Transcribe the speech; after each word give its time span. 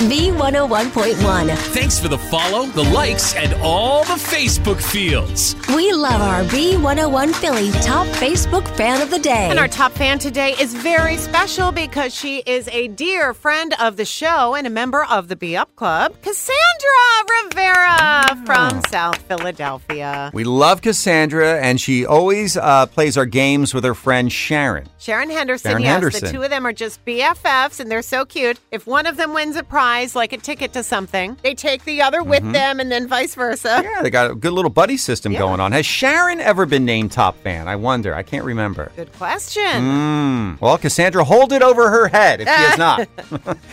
B101.1. 0.00 1.54
Thanks 1.74 2.00
for 2.00 2.08
the 2.08 2.16
follow, 2.16 2.64
the 2.64 2.84
likes, 2.84 3.34
and 3.34 3.52
all 3.60 4.02
the 4.04 4.14
Facebook 4.14 4.80
fields. 4.80 5.54
We 5.68 5.92
love 5.92 6.22
our 6.22 6.42
B101 6.44 7.34
Philly 7.34 7.70
top 7.82 8.06
Facebook 8.16 8.66
fan 8.78 9.02
of 9.02 9.10
the 9.10 9.18
day. 9.18 9.50
And 9.50 9.58
our 9.58 9.68
top 9.68 9.92
fan 9.92 10.18
today 10.18 10.54
is 10.58 10.72
very 10.72 11.18
special 11.18 11.70
because 11.70 12.14
she 12.14 12.38
is 12.46 12.66
a 12.68 12.88
dear 12.88 13.34
friend 13.34 13.74
of 13.78 13.98
the 13.98 14.06
show 14.06 14.54
and 14.54 14.66
a 14.66 14.70
member 14.70 15.04
of 15.04 15.28
the 15.28 15.36
Be 15.36 15.54
Up 15.54 15.76
Club, 15.76 16.14
Cassandra 16.22 16.56
Rivera 17.44 18.42
from 18.46 18.82
South 18.88 19.18
Philadelphia. 19.18 20.30
We 20.32 20.44
love 20.44 20.80
Cassandra, 20.80 21.60
and 21.60 21.78
she 21.78 22.06
always 22.06 22.56
uh, 22.56 22.86
plays 22.86 23.18
our 23.18 23.26
games 23.26 23.74
with 23.74 23.84
her 23.84 23.94
friend 23.94 24.32
Sharon. 24.32 24.88
Sharon 24.96 25.28
Henderson, 25.28 25.72
Sharon 25.72 25.82
yes, 25.82 25.92
Henderson. 25.92 26.24
the 26.24 26.32
two 26.32 26.42
of 26.42 26.48
them 26.48 26.66
are 26.66 26.72
just 26.72 27.04
BFFs 27.04 27.80
and 27.80 27.90
they're 27.90 28.00
so 28.00 28.24
cute. 28.24 28.58
If 28.70 28.86
one 28.86 29.04
of 29.04 29.18
them 29.18 29.34
wins 29.34 29.56
a 29.56 29.62
prize, 29.62 29.89
like 30.14 30.32
a 30.32 30.36
ticket 30.38 30.72
to 30.74 30.82
something, 30.82 31.36
they 31.42 31.54
take 31.54 31.84
the 31.84 32.00
other 32.02 32.22
with 32.22 32.42
them 32.52 32.78
and 32.80 32.90
then 32.92 33.08
vice 33.08 33.34
versa. 33.34 33.68
Mm-hmm. 33.68 33.82
Yeah, 33.84 34.02
they 34.02 34.10
got 34.10 34.30
a 34.30 34.34
good 34.34 34.52
little 34.52 34.70
buddy 34.70 34.96
system 34.96 35.32
going 35.32 35.58
on. 35.60 35.72
Has 35.72 35.84
Sharon 35.86 36.40
ever 36.40 36.64
been 36.66 36.84
named 36.84 37.10
top 37.12 37.36
fan? 37.42 37.66
I 37.66 37.74
wonder. 37.76 38.14
I 38.14 38.22
can't 38.22 38.44
remember. 38.44 38.92
Good 38.94 39.12
question. 39.14 39.62
Mm. 39.64 40.60
Well, 40.60 40.78
Cassandra, 40.78 41.24
hold 41.24 41.52
it 41.52 41.62
over 41.62 41.90
her 41.90 42.08
head 42.08 42.40
if 42.40 42.46
she 42.48 42.54
has 42.54 42.78
not. 42.86 43.08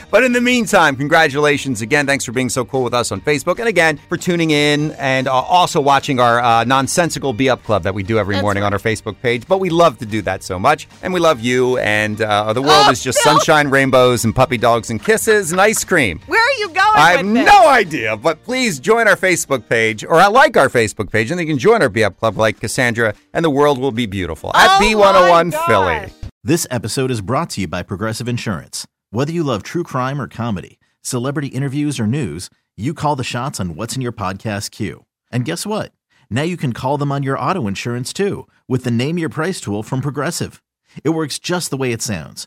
but 0.10 0.24
in 0.24 0.32
the 0.32 0.40
meantime, 0.40 0.96
congratulations 0.96 1.82
again. 1.82 2.06
Thanks 2.06 2.24
for 2.24 2.32
being 2.32 2.48
so 2.48 2.64
cool 2.64 2.82
with 2.82 2.94
us 2.94 3.12
on 3.12 3.20
Facebook. 3.20 3.58
And 3.58 3.68
again, 3.68 3.98
for 4.08 4.16
tuning 4.16 4.52
in 4.52 4.92
and 4.92 5.28
uh, 5.28 5.32
also 5.34 5.80
watching 5.80 6.18
our 6.18 6.40
uh, 6.40 6.64
nonsensical 6.64 7.32
Be 7.34 7.50
Up 7.50 7.62
Club 7.62 7.82
that 7.82 7.94
we 7.94 8.02
do 8.02 8.18
every 8.18 8.36
That's 8.36 8.42
morning 8.42 8.62
on 8.62 8.72
our. 8.72 8.76
Facebook 8.86 9.20
page. 9.20 9.48
But 9.48 9.58
we 9.58 9.68
love 9.68 9.98
to 9.98 10.06
do 10.06 10.22
that 10.22 10.44
so 10.44 10.58
much. 10.60 10.86
And 11.02 11.12
we 11.12 11.18
love 11.18 11.40
you. 11.40 11.76
And 11.78 12.20
uh, 12.20 12.52
the 12.52 12.62
world 12.62 12.84
Oh, 12.86 12.90
is 12.92 13.02
just 13.02 13.18
sunshine, 13.22 13.68
rainbows, 13.68 14.24
and 14.24 14.36
puppy 14.36 14.58
dogs 14.58 14.90
and 14.90 15.02
kisses 15.02 15.50
and 15.50 15.60
ice 15.60 15.82
cream. 15.82 16.05
Where 16.26 16.40
are 16.40 16.58
you 16.58 16.68
going 16.68 16.92
I 16.94 17.12
have 17.16 17.26
this? 17.26 17.46
no 17.46 17.68
idea, 17.68 18.16
but 18.16 18.42
please 18.44 18.78
join 18.78 19.08
our 19.08 19.16
Facebook 19.16 19.68
page, 19.68 20.04
or 20.04 20.14
I 20.14 20.28
like 20.28 20.56
our 20.56 20.68
Facebook 20.68 21.10
page, 21.10 21.30
and 21.30 21.40
you 21.40 21.46
can 21.46 21.58
join 21.58 21.82
our 21.82 21.88
Be 21.88 22.04
Up 22.04 22.18
Club 22.18 22.36
like 22.36 22.60
Cassandra, 22.60 23.14
and 23.32 23.44
the 23.44 23.50
world 23.50 23.78
will 23.78 23.92
be 23.92 24.06
beautiful 24.06 24.50
at 24.54 24.80
Oh 24.80 24.84
B101 24.84 25.66
Philly. 25.66 26.30
This 26.44 26.66
episode 26.70 27.10
is 27.10 27.20
brought 27.20 27.50
to 27.50 27.62
you 27.62 27.68
by 27.68 27.82
Progressive 27.82 28.28
Insurance. 28.28 28.86
Whether 29.10 29.32
you 29.32 29.42
love 29.42 29.62
true 29.62 29.82
crime 29.82 30.20
or 30.20 30.28
comedy, 30.28 30.78
celebrity 31.02 31.48
interviews 31.48 31.98
or 31.98 32.06
news, 32.06 32.50
you 32.76 32.94
call 32.94 33.16
the 33.16 33.24
shots 33.24 33.58
on 33.58 33.74
what's 33.74 33.96
in 33.96 34.02
your 34.02 34.12
podcast 34.12 34.70
queue. 34.70 35.04
And 35.32 35.44
guess 35.44 35.66
what? 35.66 35.92
Now 36.30 36.42
you 36.42 36.56
can 36.56 36.72
call 36.72 36.98
them 36.98 37.10
on 37.10 37.22
your 37.22 37.38
auto 37.38 37.66
insurance 37.66 38.12
too 38.12 38.46
with 38.68 38.84
the 38.84 38.90
Name 38.90 39.18
Your 39.18 39.28
Price 39.28 39.60
tool 39.60 39.82
from 39.82 40.00
Progressive. 40.00 40.62
It 41.02 41.10
works 41.10 41.38
just 41.38 41.70
the 41.70 41.76
way 41.76 41.92
it 41.92 42.02
sounds. 42.02 42.46